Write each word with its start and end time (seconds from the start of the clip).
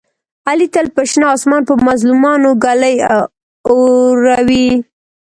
علي 0.49 0.67
تل 0.73 0.87
په 0.95 1.01
شنه 1.11 1.27
اسمان 1.35 1.61
په 1.69 1.73
مظلومانو 1.87 2.49
ږلۍ 2.63 2.95
اوروي. 3.71 4.69